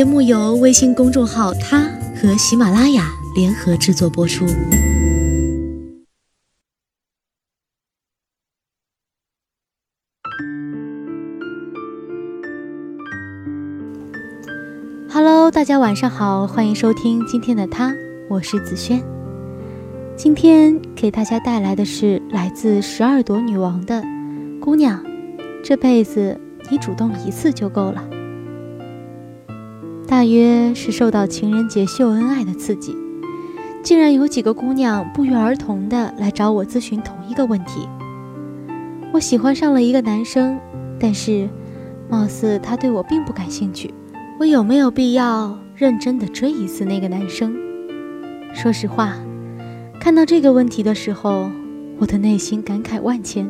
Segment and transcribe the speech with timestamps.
[0.00, 1.82] 节目由微信公众号“他”
[2.16, 4.46] 和喜马拉雅联合制作播出。
[15.12, 17.94] Hello，大家晚上好，欢迎收听今天的他，
[18.30, 19.02] 我是子轩。
[20.16, 24.02] 今天给大家带来的是来自十二朵女王的
[24.62, 25.04] 姑娘，
[25.62, 26.40] 这辈子
[26.70, 28.02] 你主动一次就够了。
[30.10, 32.96] 大约是受到情人节秀恩爱的刺激，
[33.80, 37.88] 竟然有几个姑娘不约而同的来找我咨询同一个问题。
[39.12, 40.58] 我喜欢上了一个男生，
[40.98, 41.48] 但是
[42.08, 43.94] 貌似他对我并不感兴趣。
[44.40, 47.54] 我有没有必要认真的追一次那个男生？
[48.52, 49.14] 说实话，
[50.00, 51.48] 看到这个问题的时候，
[52.00, 53.48] 我的内心感慨万千。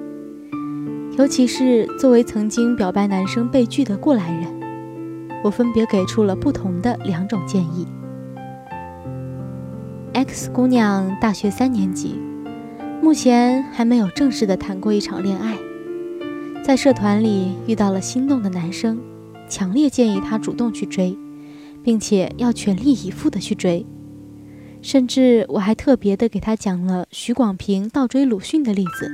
[1.17, 4.50] 尤其是作为曾经表白男生被拒的过来人。
[5.43, 7.87] 我分别给出了不同的两种建议。
[10.13, 12.19] X 姑娘大学三年级，
[13.01, 15.57] 目前还没有正式的谈过一场恋爱，
[16.63, 19.01] 在社团里遇到了心动的男生，
[19.49, 21.17] 强烈建议她主动去追，
[21.83, 23.87] 并且要全力以赴的去追，
[24.83, 29.09] 甚至我还特别的给她讲了许广平倒追鲁迅的例子，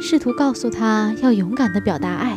[0.00, 2.36] 试图告诉她要勇敢的表达爱。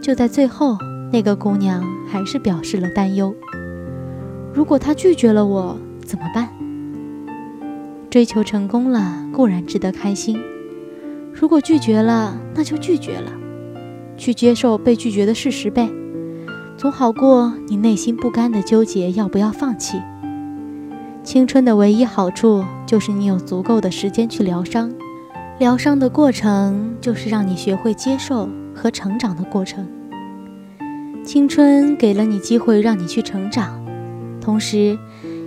[0.00, 0.76] 就在最后。
[1.12, 3.34] 那个姑娘还是表示了担忧。
[4.52, 6.48] 如果他拒绝了我怎么办？
[8.10, 10.38] 追求成功了固然值得开心，
[11.32, 13.32] 如果拒绝了，那就拒绝了，
[14.16, 15.90] 去接受被拒绝的事实呗，
[16.76, 20.00] 总好过你内心不甘的纠结要不要放弃。
[21.24, 24.92] 青春的唯一好处就是你有足够的时间去疗伤，
[25.58, 29.84] 疗伤的过程就是让你学会接受和成长的过程。
[31.24, 33.82] 青春给了你机会，让你去成长，
[34.42, 34.98] 同时，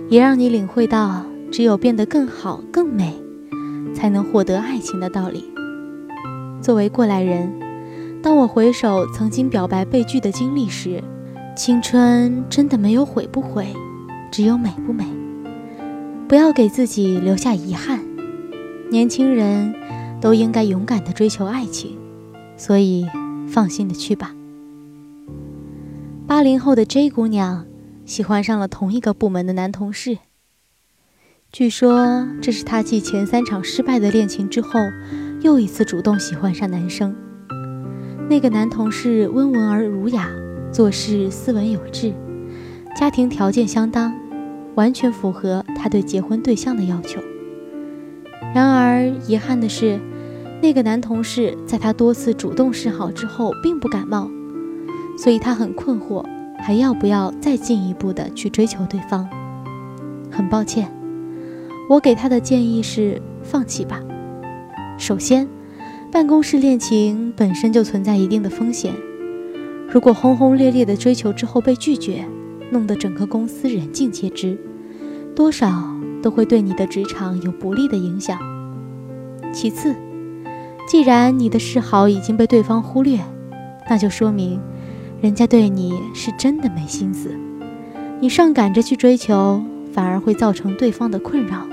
[0.08, 3.14] 也让你领会到，只有变得更好、更美，
[3.94, 5.44] 才能获得爱情的道理。
[6.60, 7.52] 作为过来人，
[8.20, 11.00] 当我回首曾经表白被拒的经历时，
[11.56, 13.68] 青春真的没有悔不悔，
[14.32, 15.04] 只有美不美。
[16.26, 18.00] 不要给自己留下遗憾。
[18.90, 19.72] 年轻人
[20.20, 21.96] 都应该勇敢地追求爱情，
[22.56, 23.06] 所以
[23.46, 24.34] 放心的去吧。
[26.28, 27.64] 八零后的 J 姑娘
[28.04, 30.18] 喜欢上了同一个部门的男同事。
[31.50, 34.78] 据说这是她继前三场失败的恋情之后，
[35.40, 37.16] 又一次主动喜欢上男生。
[38.28, 40.28] 那个男同事温文而儒雅，
[40.70, 42.12] 做事斯文有致，
[42.94, 44.14] 家庭条件相当，
[44.74, 47.22] 完全符合她对结婚对象的要求。
[48.54, 49.98] 然而遗憾的是，
[50.60, 54.30] 那个男同事在她多次主动示好之后，并不感冒。
[55.20, 56.24] 所以他很困惑，
[56.60, 59.28] 还要不要再进一步的去追求对方？
[60.30, 60.88] 很抱歉，
[61.90, 64.00] 我给他的建议是放弃吧。
[64.96, 65.48] 首先，
[66.12, 68.94] 办公室恋情本身就存在一定的风险，
[69.90, 72.24] 如果轰轰烈烈的追求之后被拒绝，
[72.70, 74.56] 弄得整个公司人尽皆知，
[75.34, 75.68] 多少
[76.22, 78.38] 都会对你的职场有不利的影响。
[79.52, 79.96] 其次，
[80.86, 83.18] 既然你的示好已经被对方忽略，
[83.90, 84.60] 那就说明。
[85.20, 87.36] 人家对你是真的没心思，
[88.20, 89.60] 你上赶着去追求，
[89.92, 91.66] 反而会造成对方的困扰。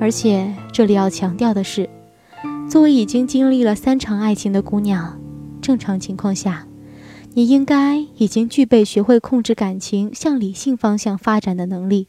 [0.00, 1.90] 而且这里要强调的是，
[2.70, 5.20] 作为已经经历了三场爱情的姑娘，
[5.60, 6.66] 正常情况下，
[7.34, 12.08] 你应该已经具备学会控制感情向理性方向发展的能力。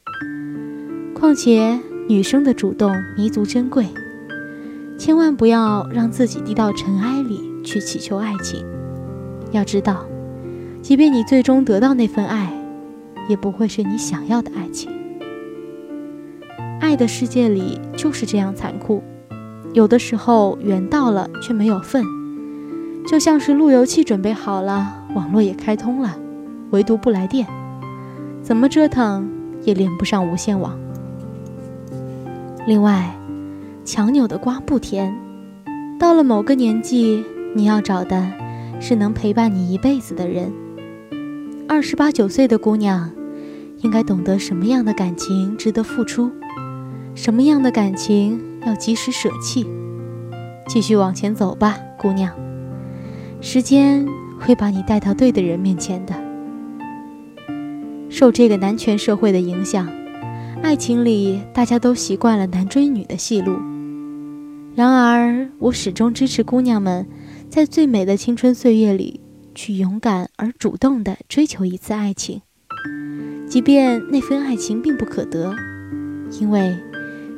[1.13, 3.87] 况且女生的主动弥足珍贵，
[4.97, 8.65] 千万不要让自己低到尘埃里去祈求爱情。
[9.51, 10.05] 要知道。
[10.83, 12.51] 即便你最终得到那份爱，
[13.29, 14.91] 也不会是你想要的爱情。
[16.81, 19.01] 爱的世界里就是这样残酷，
[19.71, 22.03] 有的时候缘到了却没有份，
[23.07, 26.17] 就像是路由器准备好了，网络也开通了，
[26.71, 27.47] 唯独不来电，
[28.41, 29.31] 怎么折腾
[29.63, 30.77] 也连不上无线网。
[32.67, 33.15] 另外，
[33.85, 35.15] 强扭的瓜不甜，
[35.97, 37.23] 到了某个年纪，
[37.55, 38.27] 你要找的
[38.81, 40.51] 是能陪伴你一辈子的人。
[41.67, 43.09] 二十八九岁的姑娘，
[43.79, 46.29] 应该懂得什么样的感情值得付出，
[47.15, 49.65] 什么样的感情要及时舍弃。
[50.67, 52.31] 继续往前走吧，姑娘，
[53.41, 54.05] 时间
[54.39, 56.13] 会把你带到对的人面前的。
[58.09, 59.89] 受这个男权社会的影响，
[60.61, 63.57] 爱情里大家都习惯了男追女的戏路。
[64.75, 67.05] 然而，我始终支持姑娘们
[67.49, 69.19] 在最美的青春岁月里。
[69.55, 72.41] 去勇敢而主动地追求一次爱情，
[73.47, 75.55] 即便那份爱情并不可得，
[76.39, 76.77] 因为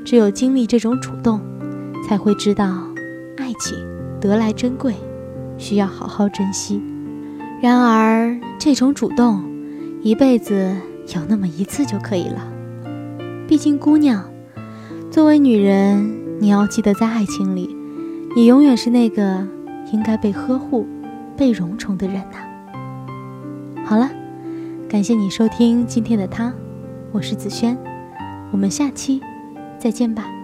[0.04, 1.42] 只有经历这种主动，
[2.08, 2.88] 才会知道
[3.38, 3.78] 爱情
[4.22, 4.96] 得来珍贵，
[5.58, 6.82] 需要好好珍惜。
[7.62, 9.44] 然而，这种主动，
[10.02, 10.76] 一辈子
[11.16, 12.48] 有那么一次就可以了。
[13.48, 14.30] 毕竟，姑娘，
[15.12, 17.76] 作为女人，你要记得，在爱情里，
[18.36, 19.48] 你永远是那个
[19.92, 20.86] 应该被呵护、
[21.38, 22.38] 被荣宠的人呐。
[23.86, 24.10] 好了，
[24.90, 26.54] 感谢你收听今天的他，
[27.12, 27.78] 我是子轩，
[28.52, 29.22] 我们下期
[29.80, 30.35] 再见吧。